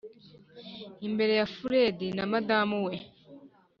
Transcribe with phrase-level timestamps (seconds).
[1.07, 2.95] imbere ya furedi na madame we."